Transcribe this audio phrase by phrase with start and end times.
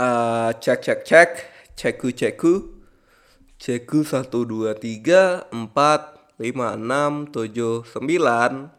[0.00, 1.30] Eh, cek cek cek.
[1.76, 2.54] Ceku ceku.
[3.60, 8.72] Ceku satu dua tiga empat lima enam tujuh sembilan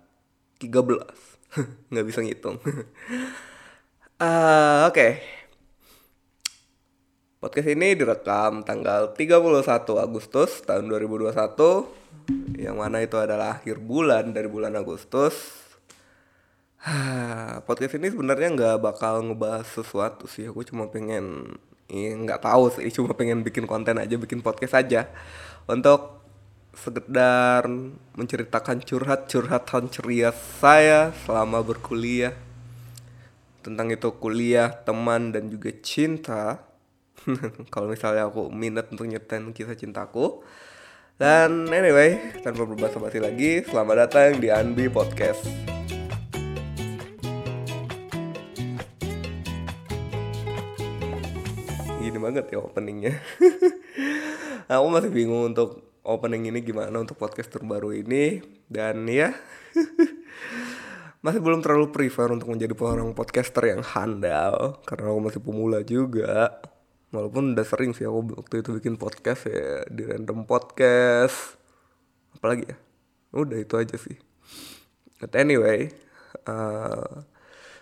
[0.57, 1.37] tiga belas.
[1.93, 2.57] Nggak bisa ngitung.
[4.21, 5.07] Eh, oke.
[7.41, 9.57] Podcast ini direkam tanggal 31
[9.97, 11.33] Agustus tahun 2021
[12.61, 15.60] yang mana itu adalah akhir bulan dari bulan Agustus
[17.69, 20.49] podcast ini sebenarnya nggak bakal ngebahas sesuatu sih.
[20.49, 22.89] Aku cuma pengen ya nggak tahu sih.
[22.95, 25.05] Cuma pengen bikin konten aja bikin podcast aja.
[25.69, 26.23] Untuk
[26.71, 27.67] sekedar
[28.15, 32.33] menceritakan curhat-curhatan ceria saya selama berkuliah.
[33.61, 36.65] Tentang itu kuliah teman dan juga cinta.
[37.73, 40.41] Kalau misalnya aku minat untuk nyetain kisah cintaku.
[41.21, 45.45] Dan anyway tanpa berbahasa basi lagi selamat datang di Anbi Podcast
[52.21, 53.17] banget ya openingnya.
[54.71, 58.39] Aku masih bingung untuk opening ini gimana untuk podcast terbaru ini.
[58.71, 59.35] Dan ya
[61.25, 66.61] masih belum terlalu prefer untuk menjadi seorang podcaster yang handal karena aku masih pemula juga.
[67.11, 71.59] Walaupun udah sering sih aku waktu itu bikin podcast ya di random podcast.
[72.39, 72.77] Apalagi ya?
[73.35, 74.15] Udah itu aja sih.
[75.19, 75.91] But anyway
[76.47, 77.25] uh,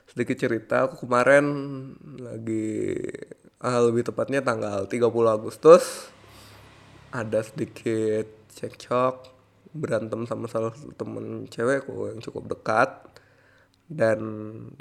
[0.10, 1.46] sedikit cerita aku kemarin
[2.18, 2.98] lagi
[3.64, 6.12] ah, lebih tepatnya tanggal 30 Agustus.
[7.10, 9.38] Ada sedikit cekcok
[9.74, 12.90] berantem sama salah satu temen cewekku yang cukup dekat.
[13.90, 14.20] Dan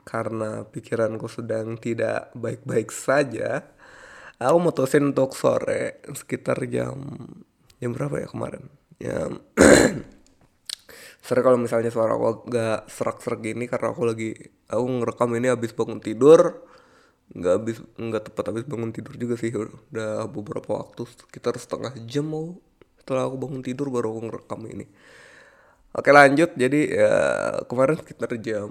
[0.05, 3.65] karena pikiranku sedang tidak baik-baik saja
[4.39, 7.03] aku mutusin untuk sore sekitar jam
[7.83, 8.65] jam berapa ya kemarin?
[9.03, 9.43] Jam
[11.27, 14.31] sore kalau misalnya suara aku gak serak-serak gini karena aku lagi
[14.71, 16.63] aku ngerekam ini habis bangun tidur
[17.29, 22.25] nggak habis nggak tepat habis bangun tidur juga sih udah beberapa waktu sekitar setengah jam
[22.25, 22.57] mau
[23.09, 24.87] setelah aku bangun tidur baru aku ngerekam ini.
[25.97, 26.53] Oke lanjut.
[26.61, 27.13] Jadi ya
[27.65, 28.69] kemarin sekitar jam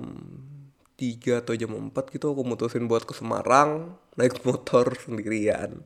[0.94, 5.82] 3 atau jam 4 gitu aku mutusin buat ke Semarang naik motor sendirian.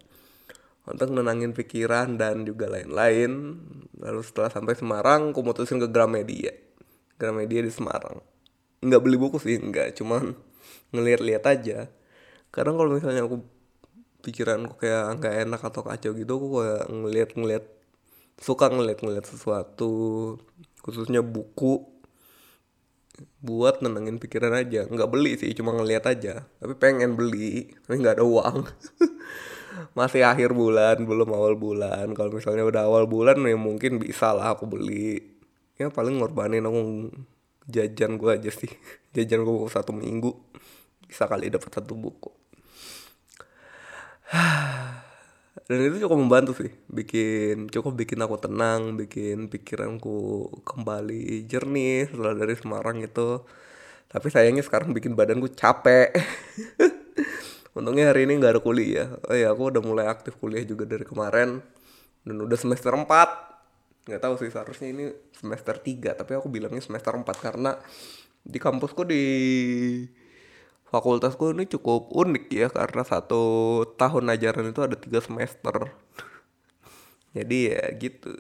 [0.84, 3.56] Untuk nenangin pikiran dan juga lain-lain.
[4.04, 6.52] Lalu setelah sampai Semarang aku mutusin ke Gramedia.
[7.16, 8.20] Gramedia di Semarang.
[8.84, 9.96] Nggak beli buku sih nggak.
[9.96, 10.36] Cuman
[10.92, 11.88] ngeliat-liat aja
[12.52, 13.40] kadang kalau misalnya aku
[14.22, 17.66] pikiranku kayak nggak enak atau kacau gitu aku kayak ngeliat-ngeliat
[18.38, 19.94] suka ngeliat-ngeliat sesuatu
[20.84, 21.86] khususnya buku
[23.42, 24.86] buat nenangin pikiran aja.
[24.90, 26.46] Nggak beli sih cuma ngeliat aja.
[26.58, 28.66] Tapi pengen beli tapi nggak ada uang.
[29.98, 32.14] Masih akhir bulan belum awal bulan.
[32.18, 35.22] Kalau misalnya udah awal bulan ya mungkin bisa lah aku beli.
[35.78, 37.10] Ya paling ngorbanin aku
[37.70, 38.70] jajan gue aja sih.
[39.16, 40.32] Jajan gue satu minggu
[41.06, 42.41] bisa kali dapat satu buku
[45.68, 52.34] dan itu cukup membantu sih bikin cukup bikin aku tenang bikin pikiranku kembali jernih setelah
[52.36, 53.44] dari Semarang itu.
[54.12, 56.12] Tapi sayangnya sekarang bikin badanku capek.
[57.78, 59.08] Untungnya hari ini nggak ada kuliah.
[59.32, 61.64] Oh ya aku udah mulai aktif kuliah juga dari kemarin.
[62.28, 63.08] Dan udah semester 4
[64.02, 67.78] nggak tahu sih seharusnya ini semester 3 tapi aku bilangnya semester 4 karena
[68.42, 69.24] di kampusku di
[70.92, 73.44] fakultasku ini cukup unik ya karena satu
[73.96, 75.96] tahun ajaran itu ada tiga semester.
[77.36, 78.36] Jadi ya gitu.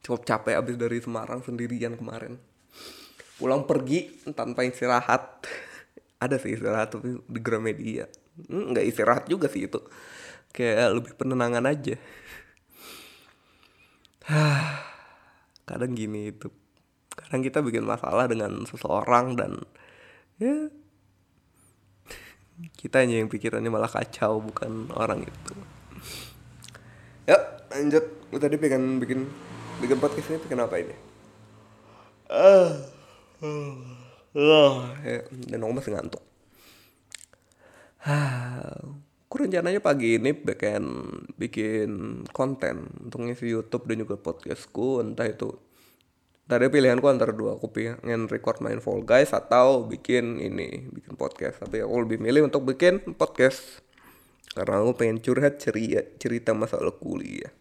[0.00, 2.40] Cukup capek abis dari Semarang sendirian kemarin.
[3.36, 5.44] Pulang pergi tanpa istirahat.
[6.24, 8.08] Ada sih istirahat tapi di Gramedia.
[8.48, 9.78] Hmm, nggak istirahat juga sih itu.
[10.50, 12.00] Kayak lebih penenangan aja.
[15.68, 16.48] Kadang gini itu
[17.28, 19.60] kadang kita bikin masalah dengan seseorang dan
[20.40, 20.72] ya
[22.80, 25.54] kita hanya yang pikirannya malah kacau bukan orang itu.
[27.28, 27.36] Ya
[27.68, 28.02] lanjut.
[28.32, 29.28] Gue tadi pengen bikin
[29.84, 30.96] bikin podcast ini bikin apa ini?
[32.32, 32.72] Ah
[33.44, 34.72] uh,
[35.04, 35.20] ya,
[35.52, 36.24] dan aku masih ngantuk.
[39.28, 40.84] Aku rencananya pagi ini bikin
[41.36, 45.04] bikin konten untuk ngisi YouTube dan juga podcastku.
[45.04, 45.67] Entah itu
[46.48, 51.60] Tadi pilihanku antara dua, aku pengen record main Fall Guys atau bikin ini, bikin podcast.
[51.60, 53.84] Tapi aku lebih milih untuk bikin podcast.
[54.56, 57.52] Karena aku pengen curhat ceria, cerita masalah kuliah.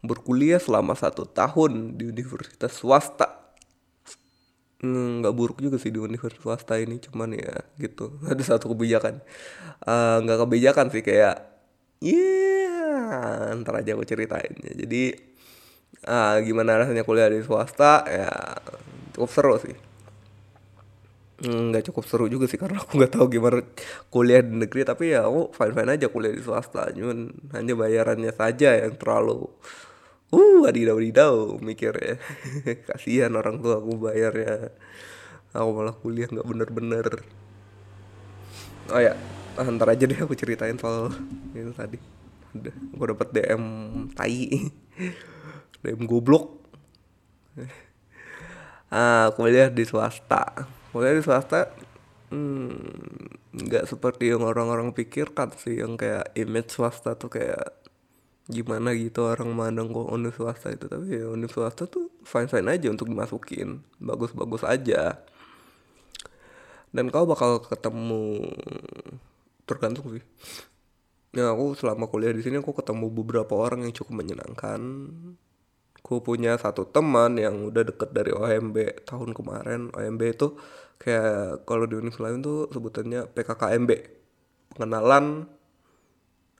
[0.00, 3.28] Berkuliah selama satu tahun di universitas swasta.
[4.80, 8.16] Hmm, nggak buruk juga sih di universitas swasta ini, cuman ya gitu.
[8.32, 9.20] Ada satu kebijakan.
[9.84, 11.44] Uh, nggak kebijakan sih kayak,
[12.00, 14.56] iya, yeah, ntar aja aku ceritain.
[14.64, 15.36] Jadi
[16.08, 18.02] ah, gimana rasanya kuliah di swasta?
[18.08, 18.32] Ya
[19.12, 19.76] cukup seru sih.
[21.38, 23.62] Nggak cukup seru juga sih karena aku nggak tahu gimana
[24.10, 28.34] kuliah di negeri tapi ya aku fine fine aja kuliah di swasta cuman hanya bayarannya
[28.34, 29.46] saja yang terlalu
[30.34, 32.16] uh adidau adidau mikir ya
[32.90, 34.74] kasihan orang tua aku bayarnya.
[35.54, 37.06] Aku malah kuliah nggak bener-bener.
[38.90, 39.14] Oh ya
[39.58, 41.14] ntar aja deh aku ceritain soal
[41.54, 41.98] itu tadi.
[42.54, 43.64] Udah gue dapet DM
[44.18, 44.48] tai
[45.82, 46.58] DM goblok.
[48.88, 50.64] Ah kuliah di swasta.
[50.96, 51.68] Kuliah di swasta
[52.32, 57.68] hmm, nggak hmm, seperti yang orang-orang pikirkan sih yang kayak image swasta tuh kayak
[58.48, 60.88] gimana gitu orang mandang kok univ swasta itu.
[60.88, 63.84] Tapi ya univ swasta tuh fine fine aja untuk dimasukin.
[64.00, 65.20] Bagus bagus aja.
[66.88, 68.40] Dan kau bakal ketemu
[69.68, 70.24] tergantung sih.
[71.36, 74.80] Ya aku selama kuliah di sini aku ketemu beberapa orang yang cukup menyenangkan
[75.98, 79.92] aku punya satu teman yang udah deket dari OMB tahun kemarin.
[79.92, 80.56] OMB itu
[80.96, 83.90] kayak kalau di universitas lain tuh sebutannya PKKMB
[84.72, 85.44] pengenalan.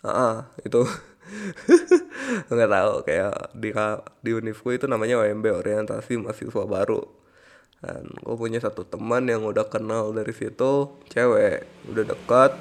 [0.05, 0.85] Ah itu.
[2.52, 3.70] Nggak tahu kayak di
[4.25, 7.00] di univku itu namanya OMB orientasi mahasiswa baru.
[7.79, 12.52] Dan gue punya satu teman yang udah kenal dari situ cewek udah dekat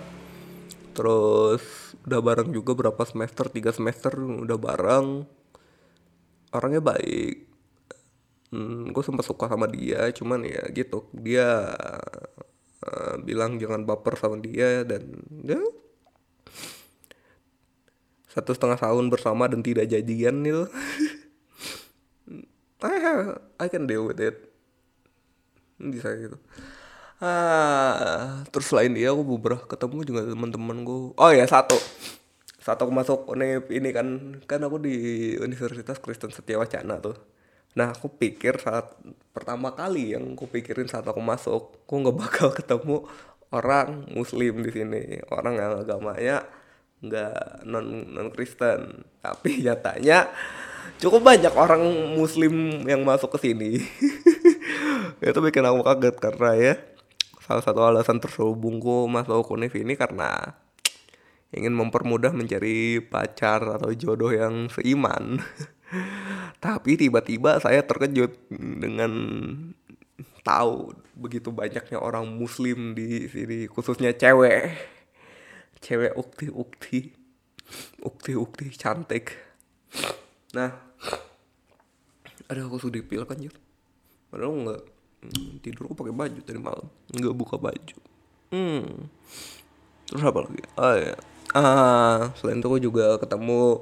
[0.93, 5.25] terus udah bareng juga berapa semester tiga semester udah bareng
[6.51, 7.47] orangnya baik.
[8.47, 11.07] Hmm, gue sempat suka sama dia cuman ya gitu.
[11.11, 11.75] Dia
[12.83, 15.03] uh, bilang jangan baper sama dia dan
[15.43, 15.59] ya
[18.31, 20.69] satu setengah tahun bersama dan tidak jadian itu
[22.85, 24.53] I have, I can deal with it.
[25.81, 26.37] Bisa gitu.
[27.17, 31.73] Ah terus selain dia aku beberapa ketemu juga teman-teman gue oh ya satu
[32.67, 34.95] saat aku masuk univ ini kan kan aku di
[35.39, 37.15] Universitas Kristen Setia Wacana tuh.
[37.79, 38.91] Nah aku pikir saat
[39.31, 43.07] pertama kali yang aku pikirin saat aku masuk aku nggak bakal ketemu
[43.55, 45.23] orang Muslim di sini.
[45.31, 46.43] Orang yang agamanya
[46.99, 50.27] nggak non non Kristen tapi nyatanya
[50.99, 51.87] cukup banyak orang
[52.19, 53.79] Muslim yang masuk ke sini.
[55.23, 56.75] Itu bikin aku kaget karena ya
[57.47, 60.59] salah satu alasan terselubungku masuk univ ini karena
[61.55, 65.39] ingin mempermudah mencari pacar atau jodoh yang seiman.
[66.63, 69.11] Tapi tiba-tiba saya terkejut dengan
[70.43, 74.75] tahu begitu banyaknya orang muslim di sini khususnya cewek.
[75.79, 77.15] Cewek ukti-ukti.
[78.03, 79.35] Ukti-ukti cantik.
[80.55, 80.71] Nah,
[82.47, 83.39] ada aku sudah pil kan.
[84.27, 84.81] Padahal enggak
[85.63, 87.97] tidur aku pakai baju tadi malam, enggak buka baju.
[88.51, 89.11] Hmm.
[90.07, 90.63] Terus apa lagi?
[90.79, 91.15] Oh ya
[91.57, 93.81] uh, selain itu gue juga ketemu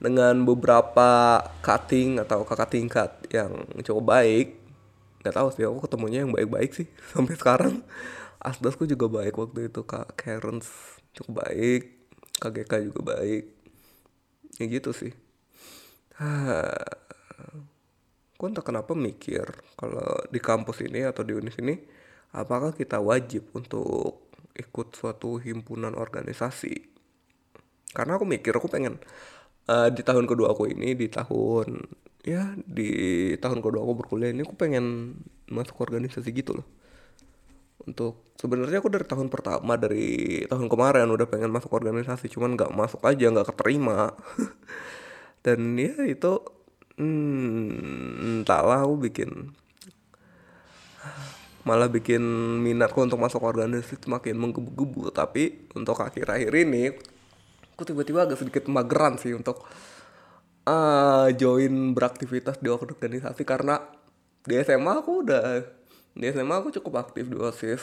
[0.00, 3.52] dengan beberapa cutting atau kakak tingkat yang
[3.84, 4.56] cukup baik.
[5.20, 7.84] Nggak tahu sih aku ketemunya yang baik-baik sih sampai sekarang.
[8.40, 10.64] Asdasku juga baik waktu itu kak Karen
[11.12, 12.00] cukup baik
[12.40, 13.44] KGK juga baik.
[14.56, 15.12] Ya gitu sih.
[18.40, 19.44] Gue entah kenapa mikir
[19.76, 21.76] kalau di kampus ini atau di univ ini
[22.32, 26.89] apakah kita wajib untuk ikut suatu himpunan organisasi
[27.90, 29.02] karena aku mikir aku pengen
[29.66, 31.82] uh, di tahun kedua aku ini di tahun
[32.22, 32.90] ya di
[33.40, 35.16] tahun kedua aku berkuliah ini aku pengen
[35.50, 36.66] masuk organisasi gitu loh.
[37.80, 42.72] Untuk sebenarnya aku dari tahun pertama dari tahun kemarin udah pengen masuk organisasi cuman nggak
[42.76, 44.14] masuk aja nggak keterima.
[45.44, 46.44] Dan ya itu
[47.00, 49.56] hmm, entahlah aku bikin
[51.64, 52.20] malah bikin
[52.60, 55.08] minatku untuk masuk organisasi semakin menggebu-gebu.
[55.08, 56.92] Tapi untuk akhir-akhir ini
[57.80, 59.64] aku tiba-tiba agak sedikit mageran sih untuk
[60.68, 63.80] uh, join beraktivitas di organisasi karena
[64.44, 65.64] di SMA aku udah
[66.12, 67.80] di SMA aku cukup aktif di OSIS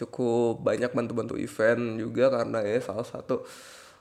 [0.00, 3.44] cukup banyak bantu-bantu event juga karena ya salah satu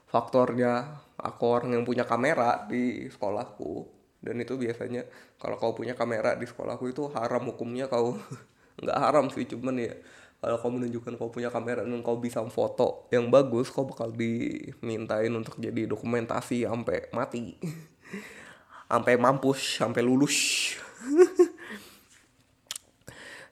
[0.08, 3.90] faktornya aku orang yang punya kamera di sekolahku.
[4.18, 5.06] Dan itu biasanya
[5.38, 8.16] kalau kau punya kamera di sekolahku itu haram hukumnya kau.
[8.82, 9.94] Nggak haram sih cuman ya
[10.38, 15.34] kalau kau menunjukkan kau punya kamera dan kau bisa foto yang bagus kau bakal dimintain
[15.34, 17.58] untuk jadi dokumentasi sampai mati.
[18.88, 20.72] Sampai mampus sampai lulus.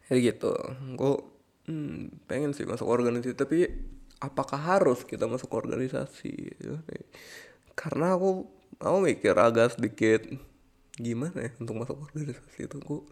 [0.08, 0.56] Jadi gitu.
[0.96, 1.20] Gue
[1.68, 3.68] hmm, pengen sih masuk organisasi tapi
[4.24, 6.56] apakah harus kita masuk organisasi?
[7.76, 8.48] Karena aku
[8.80, 10.24] aku mikir agak sedikit
[10.96, 13.04] gimana ya untuk masuk organisasi itu gue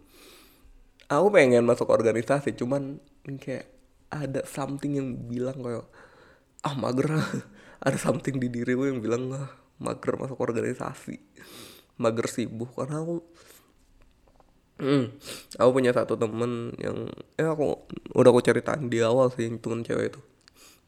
[1.10, 3.00] aku pengen masuk organisasi cuman
[3.40, 3.68] kayak
[4.14, 5.88] ada something yang bilang kayak
[6.64, 7.10] ah mager
[7.86, 9.50] ada something di diri gue yang bilang ah
[9.82, 11.20] mager masuk organisasi
[12.00, 13.24] mager sibuk karena aku
[14.82, 15.14] Hmm,
[15.62, 17.06] aku punya satu temen yang
[17.38, 17.86] eh aku
[18.18, 20.22] udah aku ceritain di awal sih temen cewek itu.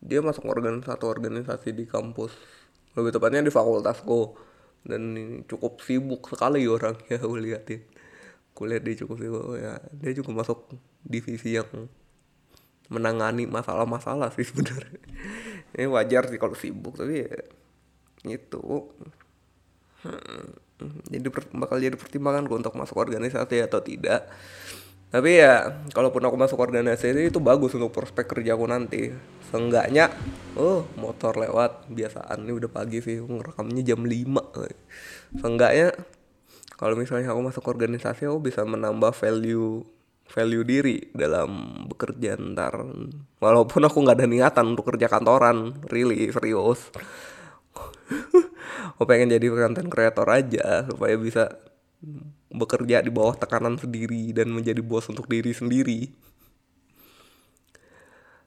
[0.01, 2.33] Dia masuk organ satu organisasi di kampus,
[2.97, 4.35] lebih tepatnya di fakultasku
[4.89, 5.03] dan
[5.45, 7.85] cukup sibuk sekali orang ya aku liatin.
[8.55, 9.77] Kuliah dia cukup sibuk ya.
[9.99, 10.71] Dia juga masuk
[11.03, 11.67] divisi yang
[12.87, 15.01] menangani masalah-masalah sih sebenarnya.
[15.75, 17.35] Ini wajar sih kalau sibuk tapi ya
[18.25, 18.89] itu
[20.01, 20.45] hmm,
[21.13, 24.25] jadi bakal jadi pertimbangan untuk masuk organisasi atau tidak
[25.13, 29.13] tapi ya kalaupun aku masuk organisasi itu bagus untuk prospek kerja aku nanti
[29.47, 30.11] seenggaknya
[30.59, 35.95] oh motor lewat biasaan ini udah pagi sih ngerekamnya jam 5 seenggaknya
[36.75, 39.83] kalau misalnya aku masuk organisasi aku bisa menambah value
[40.25, 42.83] value diri dalam bekerja ntar.
[43.39, 45.85] Walaupun aku nggak ada niatan untuk kerja kantoran.
[45.87, 46.89] Really serius.
[48.95, 51.51] Aku pengen jadi content creator aja supaya bisa
[52.53, 56.09] bekerja di bawah tekanan sendiri dan menjadi bos untuk diri sendiri.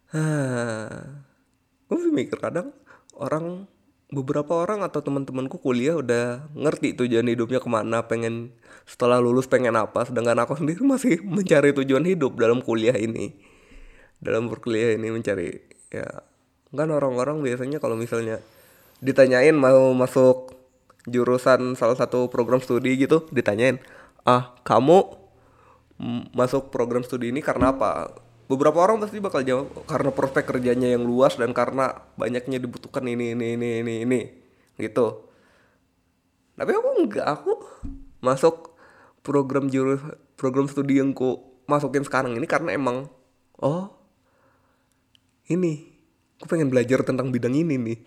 [1.88, 2.73] Gue mikir kadang
[3.12, 3.68] orang
[4.09, 8.57] beberapa orang atau teman-temanku kuliah udah ngerti tujuan hidupnya ke mana pengen
[8.88, 13.37] setelah lulus pengen apa sedangkan aku sendiri masih mencari tujuan hidup dalam kuliah ini.
[14.19, 15.62] Dalam berkuliah ini mencari
[15.95, 16.27] ya
[16.75, 18.43] kan orang-orang biasanya kalau misalnya
[19.00, 20.53] ditanyain mau masuk
[21.09, 23.81] jurusan salah satu program studi gitu ditanyain
[24.29, 25.09] ah kamu
[26.37, 28.12] masuk program studi ini karena apa
[28.49, 33.37] beberapa orang pasti bakal jawab karena prospek kerjanya yang luas dan karena banyaknya dibutuhkan ini
[33.37, 34.21] ini ini ini ini.
[34.81, 35.07] Gitu.
[36.57, 37.52] Tapi aku enggak aku
[38.25, 38.75] masuk
[39.21, 40.00] program jurus
[40.35, 43.07] program studi yang ku masukin sekarang ini karena emang
[43.61, 43.93] oh
[45.52, 45.85] ini
[46.40, 47.99] aku pengen belajar tentang bidang ini nih.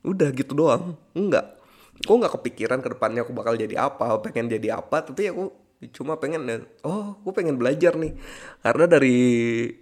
[0.00, 1.60] Udah gitu doang enggak.
[2.08, 6.16] Aku nggak kepikiran ke depannya aku bakal jadi apa pengen jadi apa tapi aku cuma
[6.16, 8.16] pengen oh aku pengen belajar nih.
[8.64, 9.18] Karena dari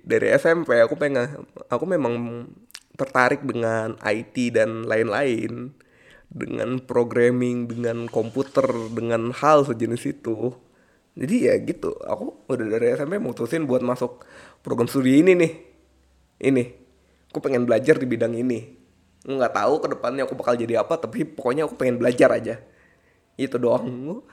[0.03, 2.47] dari SMP aku pengen aku memang
[2.99, 5.75] tertarik dengan IT dan lain-lain.
[6.33, 8.65] Dengan programming dengan komputer
[8.97, 10.57] dengan hal sejenis itu.
[11.13, 14.25] Jadi ya gitu aku udah dari SMP mutusin buat masuk
[14.65, 15.53] program studi ini nih.
[16.41, 16.65] Ini
[17.29, 18.65] aku pengen belajar di bidang ini.
[19.29, 22.57] Nggak tahu ke depannya aku bakal jadi apa tapi pokoknya aku pengen belajar aja.
[23.37, 24.25] Itu doang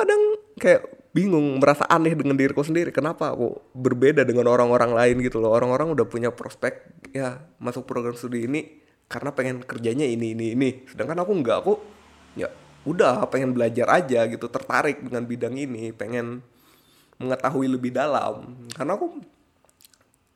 [0.00, 0.22] kadang
[0.56, 2.94] kayak bingung merasa aneh dengan diriku sendiri.
[2.94, 5.52] Kenapa aku berbeda dengan orang-orang lain gitu loh?
[5.52, 8.80] Orang-orang udah punya prospek ya masuk program studi ini
[9.10, 10.70] karena pengen kerjanya ini ini ini.
[10.86, 11.74] Sedangkan aku nggak aku
[12.38, 12.48] ya
[12.86, 16.46] udah pengen belajar aja gitu tertarik dengan bidang ini pengen
[17.18, 18.66] mengetahui lebih dalam.
[18.72, 19.18] Karena aku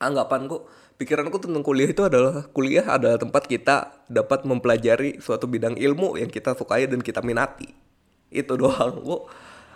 [0.02, 0.66] anggapanku
[0.99, 6.28] pikiranku tentang kuliah itu adalah kuliah adalah tempat kita dapat mempelajari suatu bidang ilmu yang
[6.28, 7.71] kita sukai dan kita minati.
[8.35, 9.23] Itu doang kok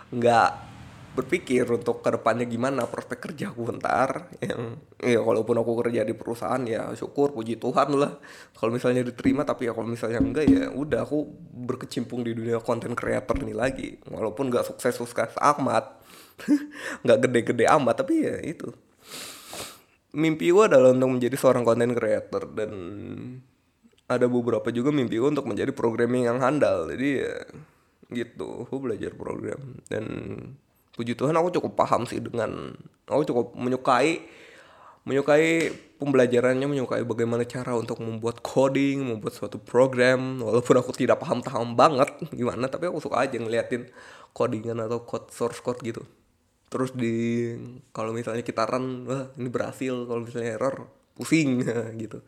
[0.09, 0.69] nggak
[1.09, 6.13] berpikir untuk ke depannya gimana prospek kerja aku ntar yang ya walaupun aku kerja di
[6.13, 8.15] perusahaan ya syukur puji Tuhan lah.
[8.55, 11.27] Kalau misalnya diterima tapi ya kalau misalnya enggak ya udah aku
[11.65, 13.99] berkecimpung di dunia konten creator ini lagi.
[14.07, 15.99] Walaupun nggak sukses sukses amat
[17.03, 18.69] nggak gede-gede amat tapi ya itu.
[20.09, 22.71] Mimpi gue adalah untuk menjadi seorang content creator dan
[24.09, 26.89] ada beberapa juga mimpi gue untuk menjadi programming yang handal.
[26.89, 27.35] Jadi ya
[28.09, 29.79] gitu gue belajar program.
[29.85, 30.05] Dan
[30.97, 32.73] puji Tuhan aku cukup paham sih dengan
[33.05, 34.25] aku cukup menyukai
[35.07, 40.41] menyukai pembelajarannya menyukai bagaimana cara untuk membuat coding membuat suatu program.
[40.41, 43.87] Walaupun aku tidak paham paham banget gimana tapi aku suka aja ngeliatin
[44.33, 46.03] codingan atau code source code gitu.
[46.69, 47.49] Terus di
[47.89, 49.93] kalau misalnya kita run wah ini berhasil.
[50.05, 51.61] Kalau misalnya error pusing
[52.01, 52.21] gitu.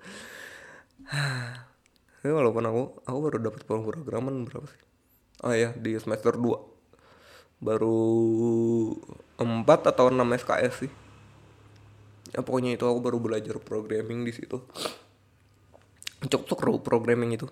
[2.22, 4.91] Tapi walaupun aku aku baru dapat pemrograman berapa sih
[5.42, 6.72] oh ya di semester 2
[7.62, 8.02] baru
[9.38, 10.92] 4 atau 6 SKS sih.
[12.34, 14.62] Ya pokoknya itu aku baru belajar programming di situ.
[16.26, 17.50] Cukup tuh programming itu.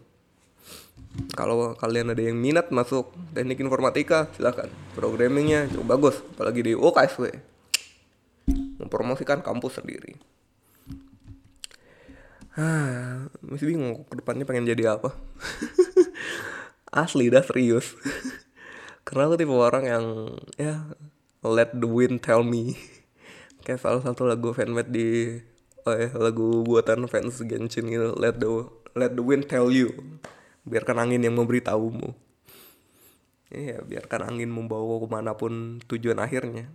[1.33, 7.33] Kalau kalian ada yang minat masuk teknik informatika silahkan programmingnya cukup bagus apalagi di UKSW
[8.77, 10.15] mempromosikan kampus sendiri.
[12.53, 15.15] Ah masih bingung ke depannya pengen jadi apa
[16.93, 17.93] asli dah serius.
[19.05, 20.05] Karena aku tipe orang yang
[20.57, 20.85] ya
[21.45, 22.77] let the wind tell me.
[23.65, 25.39] Kayak salah satu lagu fanmade di
[25.85, 28.49] oh ya, lagu buatan fans Genshin gitu let the
[28.97, 29.93] let the wind tell you.
[30.65, 32.13] Biarkan angin yang memberitahumu.
[33.49, 36.69] Iya biarkan angin membawa ke mana pun tujuan akhirnya.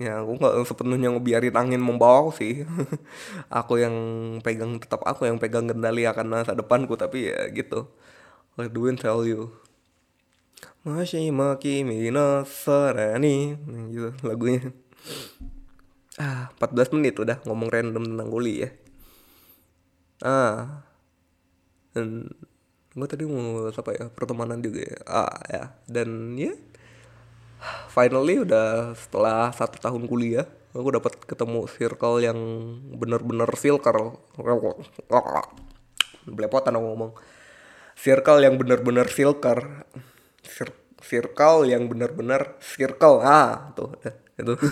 [0.00, 2.64] Ya aku nggak sepenuhnya ngebiarin angin membawa aku sih.
[3.60, 3.94] Aku yang
[4.40, 7.92] pegang tetap aku yang pegang kendali akan masa depanku tapi ya gitu
[8.60, 9.52] let the wind tell you?
[10.82, 13.54] Masih maki mina sarani
[13.94, 14.74] gitu lagunya.
[16.20, 18.72] Ah 14 menit udah ngomong random tentang kuliah
[20.22, 20.86] ah.
[21.92, 22.28] Dan
[22.92, 24.04] gue tadi mau apa ya?
[24.12, 24.98] Pertemanan juga ya.
[25.06, 25.62] Ah ya.
[25.88, 26.52] Dan ya
[27.92, 32.38] finally udah setelah satu tahun kuliah aku dapat ketemu circle yang
[32.96, 34.18] bener-bener circle
[36.26, 37.12] belepotan aku ngomong
[37.96, 39.84] circle yang bener-bener circle
[41.02, 43.20] circle yang bener-bener circle.
[43.20, 43.92] Ah tuh
[44.38, 44.54] itu.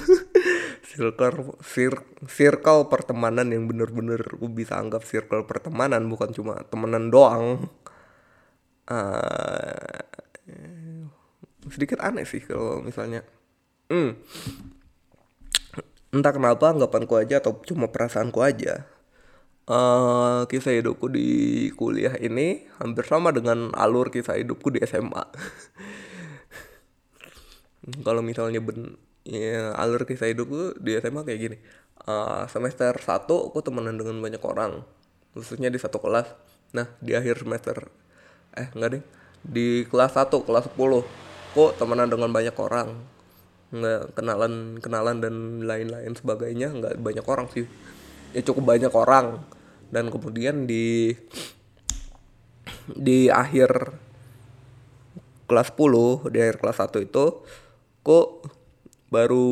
[0.91, 1.95] Circle cir
[2.27, 7.71] circle pertemanan yang bener-bener aku bisa anggap circle pertemanan bukan cuma temenan doang.
[8.91, 10.03] Uh,
[11.71, 13.23] sedikit aneh sih kalau misalnya.
[13.87, 14.19] Hmm,
[16.11, 18.87] entah kenapa anggapanku aja atau cuma perasaanku aja
[19.71, 25.23] uh, kisah hidupku di kuliah ini hampir sama dengan alur kisah hidupku di SMA
[28.07, 31.57] kalau misalnya ben ya, alur kisah hidupku di SMA kayak gini.
[32.01, 34.81] Uh, semester 1 aku temenan dengan banyak orang
[35.37, 36.33] khususnya di satu kelas.
[36.73, 37.93] Nah di akhir semester
[38.57, 39.03] eh enggak deh
[39.45, 42.97] di kelas 1 kelas 10 kok temenan dengan banyak orang.
[43.71, 47.69] Nggak kenalan kenalan dan lain-lain sebagainya nggak banyak orang sih.
[48.33, 49.45] Ya cukup banyak orang
[49.91, 51.15] dan kemudian di
[52.91, 53.95] di akhir
[55.51, 57.25] kelas 10 di akhir kelas 1 itu
[58.07, 58.29] kok
[59.11, 59.51] baru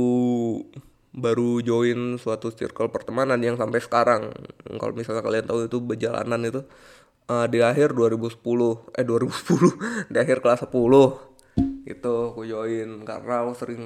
[1.18, 4.30] baru join suatu circle pertemanan yang sampai sekarang.
[4.78, 6.62] Kalau misalnya kalian tahu itu berjalanan itu
[7.26, 8.38] uh, di akhir 2010
[8.94, 11.28] eh 2010 di akhir kelas 10
[11.88, 13.82] itu aku join karena aku sering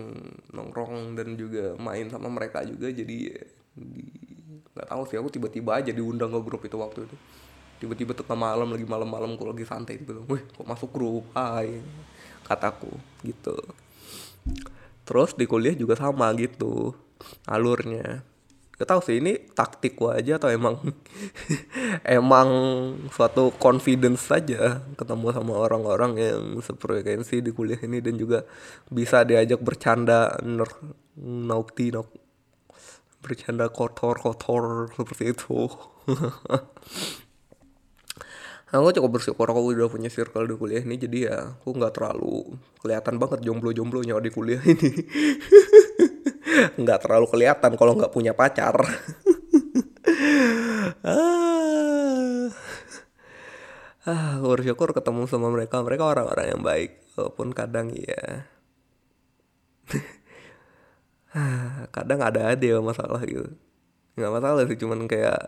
[0.50, 3.38] nongkrong dan juga main sama mereka juga jadi
[4.72, 7.16] nggak tahu sih aku tiba-tiba aja diundang ke grup itu waktu itu.
[7.82, 11.24] Tiba-tiba tengah malam lagi malam-malam aku lagi santai gitu wih kok masuk grup?
[11.36, 11.82] Ay
[12.46, 12.94] kataku
[13.26, 13.56] gitu.
[15.02, 16.94] Terus di kuliah juga sama gitu
[17.46, 18.22] alurnya.
[18.72, 20.74] Gak tau sih ini taktik aja atau emang
[22.18, 22.48] emang
[23.14, 28.42] suatu confidence saja ketemu sama orang-orang yang sefrekuensi di kuliah ini dan juga
[28.90, 30.66] bisa diajak bercanda ner
[31.22, 32.21] naukti nok
[33.22, 35.70] bercanda kotor-kotor seperti itu.
[38.72, 42.56] aku cukup bersyukur aku udah punya circle di kuliah ini jadi ya aku nggak terlalu
[42.80, 44.90] kelihatan banget jomblo-jomblonya di kuliah ini.
[46.82, 48.74] Nggak terlalu kelihatan kalau nggak punya pacar.
[51.02, 52.46] Ah.
[54.06, 55.82] Ah gue bersyukur ketemu sama mereka.
[55.82, 58.46] Mereka orang-orang yang baik walaupun kadang ya
[61.96, 63.48] kadang ada ada masalah gitu.
[64.16, 65.40] Nggak masalah sih cuman kayak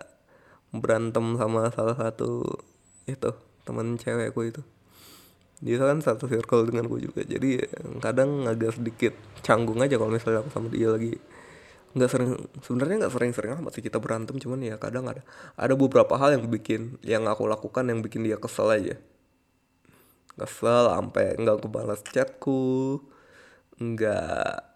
[0.75, 2.42] berantem sama salah satu
[3.05, 3.31] itu
[3.68, 4.62] teman cewekku itu.
[5.64, 7.68] Dia kan satu circle dengan gue juga jadi ya,
[8.03, 11.16] kadang agak sedikit canggung aja kalau misalnya aku sama dia lagi.
[11.94, 12.31] Nggak sering
[12.64, 15.23] sebenarnya nggak sering-sering amat sih kita berantem cuman ya kadang ada
[15.55, 18.99] ada beberapa hal yang bikin yang aku lakukan yang bikin dia kesel aja.
[20.35, 22.99] Kesel sampai nggak kebalas chatku
[23.79, 24.74] nggak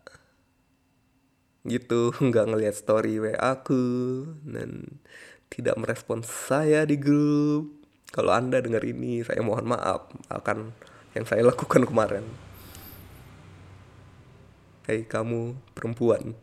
[1.68, 5.00] gitu nggak ngelihat story wa aku dan
[5.48, 7.78] tidak merespons saya di grup
[8.08, 10.72] kalau Anda dengar ini, saya mohon maaf akan
[11.12, 12.24] yang saya lakukan kemarin.
[14.88, 16.32] Hei kamu perempuan.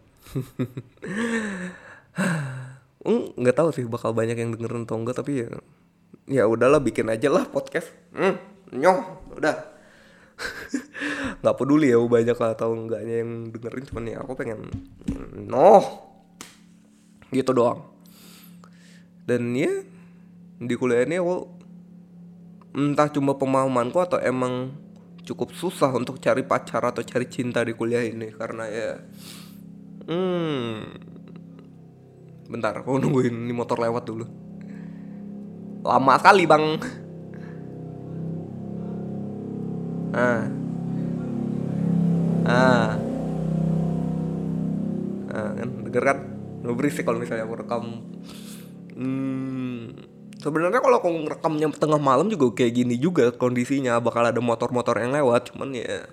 [3.06, 5.54] Hmm, nggak tahu sih bakal banyak yang dengerin atau enggak tapi ya
[6.26, 7.94] ya udahlah bikin aja lah podcast.
[8.10, 8.42] Hmm,
[8.74, 9.75] nyoh, udah.
[11.42, 14.60] nggak peduli ya banyak atau enggaknya yang dengerin cuman ya aku pengen
[15.48, 15.86] noh
[17.32, 17.84] gitu doang.
[19.26, 19.72] Dan ya
[20.62, 21.36] di kuliah ini aku
[22.76, 24.72] entah cuma pemahamanku atau emang
[25.26, 28.92] cukup susah untuk cari pacar atau cari cinta di kuliah ini karena ya
[30.06, 30.78] hmm
[32.46, 34.26] bentar aku nungguin ini motor lewat dulu.
[35.82, 36.78] Lama sekali bang
[40.16, 40.44] ah.
[42.48, 42.90] Ah.
[45.36, 45.70] Ah kan?
[45.84, 46.18] Denger kan?
[46.64, 47.84] Nggak berisik kalau misalnya aku rekam.
[48.96, 49.92] Hmm
[50.46, 53.98] sebenarnya kalau aku ngerekamnya tengah malam juga kayak gini juga kondisinya.
[53.98, 56.06] Bakal ada motor-motor yang lewat cuman ya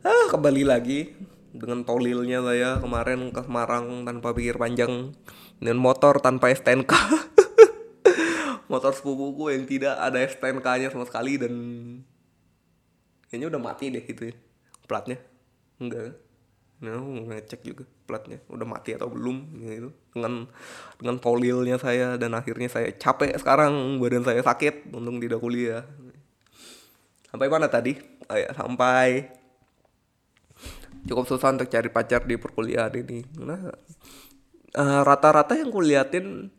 [0.00, 1.12] ah kembali lagi
[1.52, 5.14] dengan tolilnya saya kemarin ke Semarang tanpa pikir panjang.
[5.60, 6.88] Dengan motor tanpa STNK
[8.72, 11.52] motor sepupuku yang tidak ada STNK-nya sama sekali dan
[13.30, 14.34] kayaknya udah mati deh gitu ya
[14.90, 15.18] platnya.
[15.78, 16.18] Enggak
[16.80, 18.40] nah ngecek juga platnya.
[18.48, 19.92] Udah mati atau belum gitu.
[20.16, 20.48] Dengan
[20.96, 25.84] dengan polilnya saya dan akhirnya saya capek sekarang badan saya sakit untung tidak kuliah.
[27.28, 27.94] Sampai mana tadi?
[28.26, 29.28] Oh ya, sampai.
[31.04, 33.24] Cukup susah untuk cari pacar di perkuliahan ini.
[33.40, 33.60] Nah
[34.76, 36.50] uh, rata-rata yang kuliatin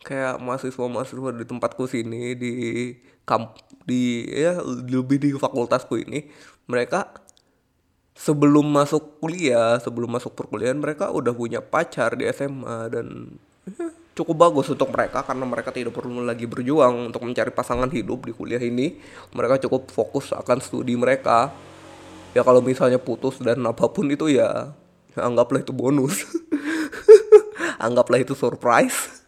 [0.00, 2.52] kayak mahasiswa-mahasiswa di tempatku sini di
[3.28, 3.52] kamp
[3.84, 6.26] di ya lebih di fakultasku ini
[6.64, 7.12] mereka
[8.16, 13.36] sebelum masuk kuliah sebelum masuk perkuliahan mereka udah punya pacar di SMA dan
[13.68, 18.28] ya, cukup bagus untuk mereka karena mereka tidak perlu lagi berjuang untuk mencari pasangan hidup
[18.28, 19.00] di kuliah ini.
[19.32, 21.48] Mereka cukup fokus akan studi mereka.
[22.36, 24.70] Ya kalau misalnya putus dan apa pun itu ya,
[25.16, 26.28] anggaplah itu bonus.
[27.80, 29.19] Anggaplah itu surprise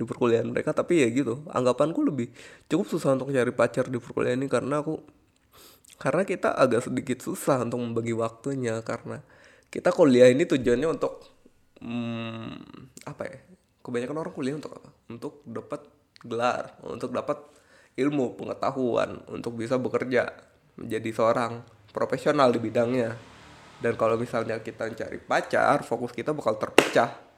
[0.00, 2.32] di perkuliahan mereka tapi ya gitu anggapanku lebih
[2.72, 4.96] cukup susah untuk cari pacar di perkuliahan ini karena aku
[6.00, 9.20] karena kita agak sedikit susah untuk membagi waktunya karena
[9.68, 11.20] kita kuliah ini tujuannya untuk
[11.84, 12.56] hmm,
[13.04, 13.38] apa ya
[13.84, 14.88] kebanyakan orang kuliah untuk apa?
[15.12, 15.80] Untuk dapat
[16.20, 17.36] gelar untuk dapat
[17.96, 20.32] ilmu pengetahuan untuk bisa bekerja
[20.80, 21.60] menjadi seorang
[21.92, 23.16] profesional di bidangnya.
[23.80, 27.29] Dan kalau misalnya kita mencari pacar fokus kita bakal terpecah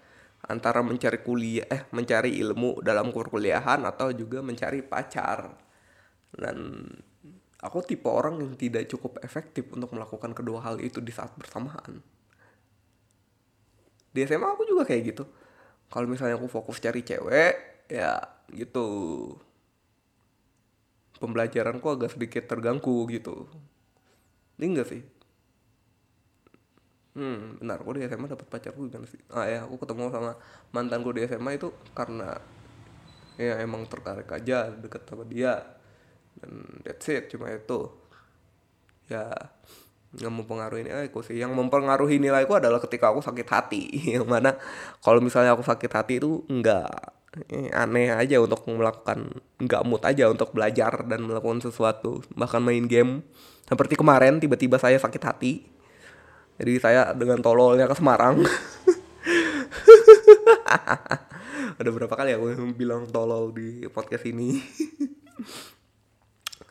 [0.42, 5.54] antara mencari kuliah eh mencari ilmu dalam perkuliahan atau juga mencari pacar.
[6.32, 6.82] Dan
[7.62, 12.02] aku tipe orang yang tidak cukup efektif untuk melakukan kedua hal itu di saat bersamaan.
[14.12, 15.24] Di SMA aku juga kayak gitu.
[15.92, 18.18] Kalau misalnya aku fokus cari cewek ya
[18.50, 18.88] gitu.
[21.22, 23.46] Pembelajaranku agak sedikit terganggu gitu.
[24.58, 25.21] Ini enggak sih
[27.16, 27.80] hmm benar.
[27.84, 29.20] Aku di SMA dapat pacarku gimana sih?
[29.32, 30.32] Ah ya aku ketemu sama
[30.72, 32.40] mantanku di SMA itu karena
[33.40, 35.60] ya emang tertarik aja deket sama dia.
[36.40, 37.88] Dan that's it cuma itu.
[39.12, 39.28] Ya
[40.12, 41.36] nggak mempengaruhi nilaiku sih.
[41.40, 43.82] Yang mempengaruhi nilaiku adalah ketika aku sakit hati.
[44.16, 44.50] Yang mana
[45.00, 46.88] kalau misalnya aku sakit hati itu nggak
[47.48, 52.84] eh, aneh aja untuk melakukan nggak mood aja untuk belajar dan melakukan sesuatu bahkan main
[52.88, 53.24] game.
[53.68, 55.71] Seperti kemarin tiba-tiba saya sakit hati
[56.62, 58.38] jadi saya dengan tololnya ke Semarang.
[61.82, 64.62] Ada berapa kali aku bilang tolol di podcast ini.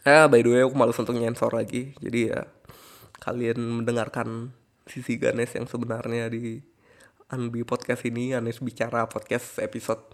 [0.08, 1.92] Ya by the way aku malu untuk nyensor lagi.
[2.00, 2.48] Jadi ya
[3.20, 4.56] kalian mendengarkan
[4.88, 6.64] sisi Ganes yang sebenarnya di
[7.28, 8.32] Anbi podcast ini.
[8.32, 10.08] Anes bicara podcast episode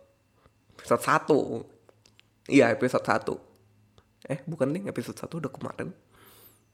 [0.73, 1.61] episode satu.
[2.49, 3.37] Iya episode satu.
[4.25, 5.93] Eh bukan nih episode satu udah kemarin.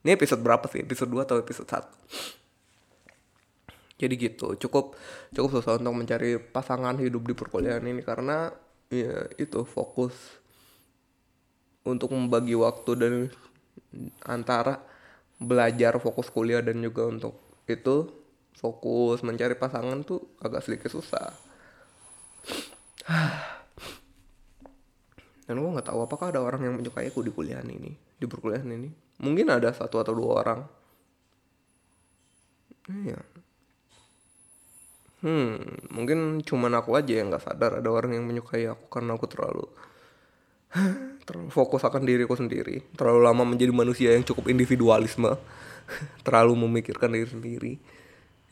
[0.07, 0.87] Ini episode berapa sih?
[0.87, 2.42] Episode 2 atau episode 1
[3.97, 4.97] jadi gitu cukup
[5.31, 8.49] cukup susah untuk mencari pasangan hidup di perkuliahan ini karena
[8.89, 10.13] ya itu fokus
[11.83, 13.13] untuk membagi waktu dan
[14.23, 14.79] antara
[15.37, 17.35] belajar fokus kuliah dan juga untuk
[17.67, 18.07] itu
[18.55, 21.33] fokus mencari pasangan tuh agak sedikit susah.
[25.43, 28.71] Dan gue nggak tahu apakah ada orang yang menyukai aku di kuliah ini di perkuliahan
[28.79, 28.87] ini.
[29.19, 30.63] Mungkin ada satu atau dua orang.
[32.87, 33.42] Iya
[35.23, 39.25] hmm mungkin cuman aku aja yang nggak sadar ada orang yang menyukai aku karena aku
[39.31, 39.65] terlalu
[41.27, 42.81] terlalu fokus akan diriku sendiri.
[42.97, 45.37] Terlalu lama menjadi manusia yang cukup individualisme.
[46.25, 47.73] Terlalu memikirkan diri sendiri.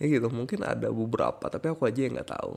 [0.01, 2.53] Ya gitu mungkin ada beberapa tapi aku aja yang nggak tahu.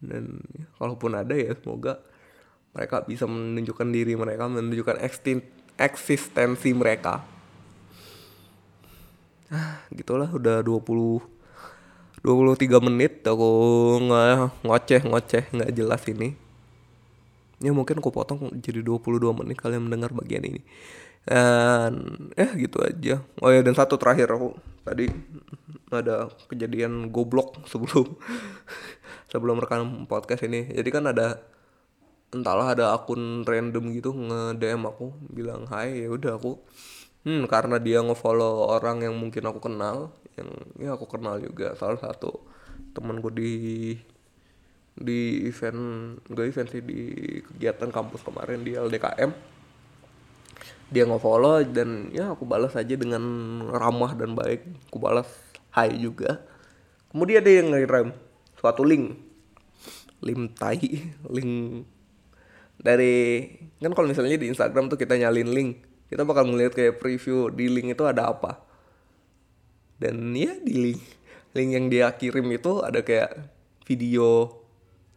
[0.00, 2.00] Dan ya, kalaupun ada ya semoga
[2.70, 5.02] mereka bisa menunjukkan diri mereka menunjukkan
[5.78, 7.22] eksistensi mereka.
[9.50, 11.39] Ah gitulah udah 20
[12.20, 13.48] 23 menit aku
[14.04, 16.36] nggak ngoceh ngoceh nggak jelas ini.
[17.60, 20.60] Ya mungkin aku potong jadi 22 menit kalian mendengar bagian ini.
[21.24, 23.24] Dan eh gitu aja.
[23.40, 24.56] Oh ya dan satu terakhir aku.
[24.84, 25.08] Tadi
[25.92, 28.16] ada kejadian goblok sebelum
[29.32, 30.68] sebelum rekam podcast ini.
[30.72, 31.40] Jadi kan ada
[32.30, 36.62] entahlah ada akun random gitu nge DM aku bilang hai ya udah aku
[37.26, 40.48] hmm karena dia ngefollow orang yang mungkin aku kenal yang
[40.80, 41.76] ya aku kenal juga.
[41.76, 42.44] Salah satu
[42.96, 43.94] temanku di
[45.00, 47.00] di event gak event sih di
[47.40, 49.32] kegiatan kampus kemarin di LDKM
[50.90, 53.22] dia nge-follow dan ya aku balas aja dengan
[53.70, 54.90] ramah dan baik.
[54.90, 55.30] Aku balas
[55.70, 56.42] hai juga.
[57.14, 58.10] Kemudian dia yang ngirim
[58.58, 59.14] suatu link.
[60.20, 61.86] Link tai link
[62.80, 63.44] dari
[63.78, 67.70] kan kalau misalnya di Instagram tuh kita nyalin link kita bakal melihat kayak preview di
[67.70, 68.58] link itu ada apa.
[70.02, 71.00] Dan ya di link
[71.54, 73.30] link yang dia kirim itu ada kayak
[73.86, 74.50] video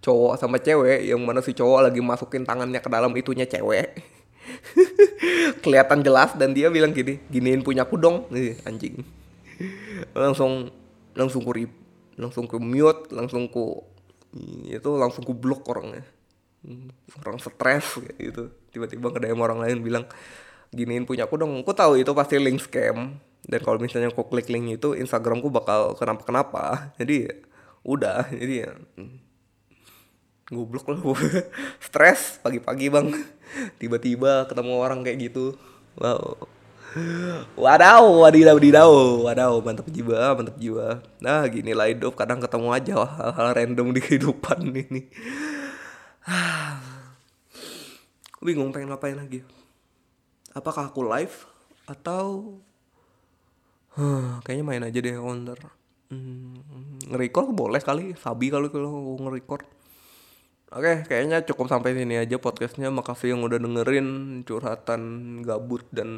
[0.03, 3.89] cowok sama cewek yang mana si cowok lagi masukin tangannya ke dalam itunya cewek.
[5.63, 8.29] Kelihatan jelas dan dia bilang gini giniin punya aku dong.
[8.29, 9.01] Nih anjing.
[10.13, 10.69] Langsung
[11.17, 11.73] langsung ku rip
[12.13, 13.81] langsung ku mute langsung ku
[14.69, 16.05] itu langsung ku blok orangnya.
[17.23, 18.53] Orang stres gitu.
[18.69, 20.05] Tiba-tiba DM orang lain bilang
[20.73, 21.61] giniin punya aku dong.
[21.61, 23.21] Aku tahu itu pasti link scam.
[23.43, 26.61] Dan kalau misalnya aku klik link itu Instagramku bakal kenapa kenapa
[26.99, 27.45] jadi
[27.85, 28.33] udah.
[28.33, 29.15] Jadi ya hmm,
[30.49, 30.99] goblok lah.
[31.85, 33.13] Stres pagi-pagi bang.
[33.79, 35.53] Tiba-tiba ketemu orang kayak gitu.
[36.01, 36.49] Wow.
[37.57, 38.91] Wadaw, wadidaw, wadidaw,
[39.25, 41.01] wadaw, mantap jiwa, mantap jiwa.
[41.17, 45.09] Nah, gini lah hidup, kadang ketemu aja hal-hal random di kehidupan ini.
[48.45, 49.41] Bingung pengen ngapain lagi.
[50.53, 51.49] Apakah aku live
[51.89, 52.57] atau
[53.97, 55.59] huh, kayaknya main aja deh counter.
[56.13, 56.61] Hmm,
[57.09, 59.65] nge-record boleh kali, sabi kalau kalau nge-record.
[60.73, 62.89] Oke, kayaknya cukup sampai sini aja podcastnya.
[62.89, 65.01] Makasih yang udah dengerin curhatan
[65.45, 66.09] gabut dan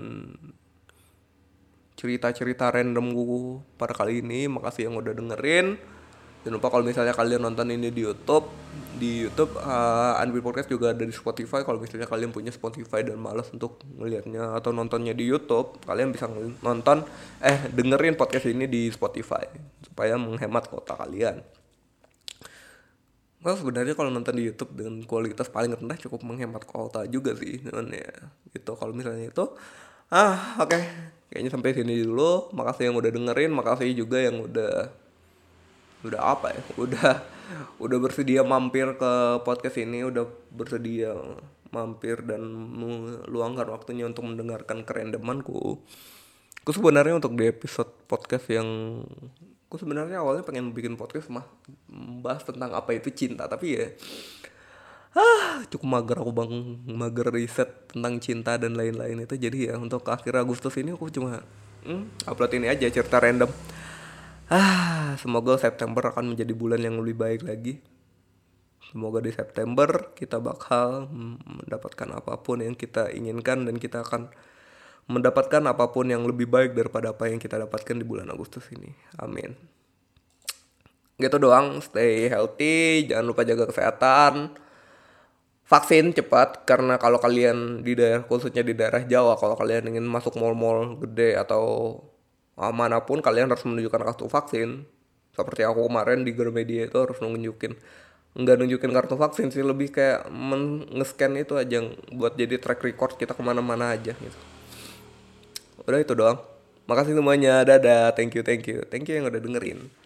[1.96, 5.80] cerita-cerita random gue pada kali ini makasih yang udah dengerin
[6.46, 8.46] jangan lupa kalau misalnya kalian nonton ini di YouTube
[8.96, 11.66] di YouTube uh, Anbi Podcast juga ada di Spotify.
[11.66, 16.30] Kalau misalnya kalian punya Spotify dan malas untuk ngelihatnya atau nontonnya di YouTube kalian bisa
[16.64, 17.04] nonton
[17.42, 19.44] eh dengerin podcast ini di Spotify
[19.84, 21.42] supaya menghemat kota kalian.
[23.44, 27.66] Well sebenarnya kalau nonton di YouTube dengan kualitas paling rendah cukup menghemat kota juga sih,
[27.66, 28.10] cuman ya
[28.54, 28.74] gitu.
[28.74, 29.46] Kalau misalnya itu,
[30.10, 32.48] ah oke, okay kayaknya sampai sini dulu.
[32.56, 34.88] Makasih yang udah dengerin makasih juga yang udah
[36.06, 36.62] udah apa ya?
[36.86, 37.12] Udah
[37.78, 39.14] udah bersedia mampir ke
[39.46, 41.14] podcast ini udah bersedia
[41.70, 45.78] mampir dan meluangkan waktunya untuk mendengarkan kerendemanku.
[46.66, 48.66] Aku sebenarnya untuk di episode podcast yang
[49.70, 51.46] aku sebenarnya awalnya pengen bikin podcast mah
[52.24, 53.92] bahas tentang apa itu cinta tapi ya
[55.16, 56.54] ah cukup mager aku bang
[56.92, 59.36] mager riset tentang cinta dan lain-lain itu.
[59.36, 61.44] Jadi ya untuk akhir Agustus ini aku cuma
[61.88, 63.52] hmm, upload ini aja cerita random
[64.52, 67.82] ah semoga September akan menjadi bulan yang lebih baik lagi.
[68.86, 71.10] Semoga di September kita bakal
[71.44, 74.30] mendapatkan apa pun yang kita inginkan dan kita akan
[75.10, 78.94] mendapatkan apa pun yang lebih baik daripada apa yang kita dapatkan di bulan Agustus ini.
[79.18, 79.58] Amin.
[81.18, 84.54] Gitu doang stay healthy jangan lupa jaga kesehatan.
[85.66, 90.38] Vaksin cepat karena kalau kalian di daerah khususnya di daerah Jawa kalau kalian ingin masuk
[90.38, 91.98] mall-mall gede atau
[92.56, 94.88] mana pun kalian harus menunjukkan kartu vaksin.
[95.36, 97.76] Seperti aku kemarin di Gramedia itu harus nunjukin.
[98.36, 100.32] Nggak nunjukin kartu vaksin sih lebih kayak
[100.92, 101.84] nge-scan itu aja
[102.16, 104.40] buat jadi track record kita ke mana-mana aja gitu.
[105.84, 106.40] Udah itu doang.
[106.88, 107.68] Makasih semuanya.
[107.68, 108.16] Dadah.
[108.16, 108.88] Thank you thank you.
[108.88, 110.05] Thank you yang udah dengerin